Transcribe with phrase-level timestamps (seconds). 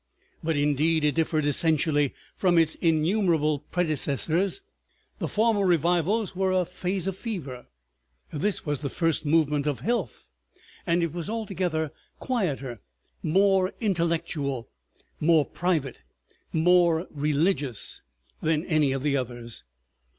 [0.43, 4.63] But indeed it differed essentially from its innumerable predecessors.
[5.19, 7.67] The former revivals were a phase of fever,
[8.33, 10.27] this was the first movement of health,
[10.87, 12.79] it was altogether quieter,
[13.21, 14.69] more intellectual,
[15.19, 16.01] more private,
[16.51, 18.01] more religious
[18.41, 19.63] than any of those others.